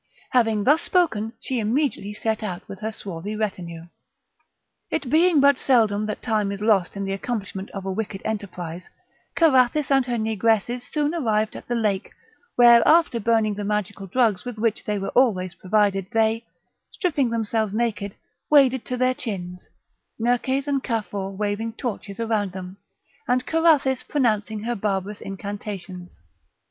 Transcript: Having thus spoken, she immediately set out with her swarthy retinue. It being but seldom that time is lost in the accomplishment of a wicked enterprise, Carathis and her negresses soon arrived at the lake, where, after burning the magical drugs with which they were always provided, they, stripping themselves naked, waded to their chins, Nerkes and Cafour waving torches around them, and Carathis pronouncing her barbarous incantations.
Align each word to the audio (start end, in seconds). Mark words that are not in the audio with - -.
Having 0.31 0.63
thus 0.63 0.81
spoken, 0.81 1.33
she 1.39 1.59
immediately 1.59 2.11
set 2.11 2.41
out 2.41 2.67
with 2.67 2.79
her 2.79 2.91
swarthy 2.91 3.35
retinue. 3.35 3.85
It 4.89 5.11
being 5.11 5.39
but 5.39 5.59
seldom 5.59 6.07
that 6.07 6.23
time 6.23 6.51
is 6.51 6.59
lost 6.59 6.97
in 6.97 7.05
the 7.05 7.13
accomplishment 7.13 7.69
of 7.69 7.85
a 7.85 7.91
wicked 7.91 8.23
enterprise, 8.25 8.89
Carathis 9.35 9.91
and 9.91 10.03
her 10.07 10.15
negresses 10.17 10.81
soon 10.85 11.13
arrived 11.13 11.55
at 11.55 11.67
the 11.67 11.75
lake, 11.75 12.13
where, 12.55 12.81
after 12.87 13.19
burning 13.19 13.53
the 13.53 13.63
magical 13.63 14.07
drugs 14.07 14.43
with 14.43 14.57
which 14.57 14.85
they 14.85 14.97
were 14.97 15.09
always 15.09 15.53
provided, 15.53 16.07
they, 16.11 16.45
stripping 16.89 17.29
themselves 17.29 17.71
naked, 17.71 18.15
waded 18.49 18.83
to 18.85 18.97
their 18.97 19.13
chins, 19.13 19.69
Nerkes 20.19 20.65
and 20.67 20.83
Cafour 20.83 21.29
waving 21.29 21.73
torches 21.73 22.19
around 22.19 22.53
them, 22.53 22.77
and 23.27 23.45
Carathis 23.45 24.01
pronouncing 24.01 24.63
her 24.63 24.73
barbarous 24.73 25.21
incantations. 25.21 26.19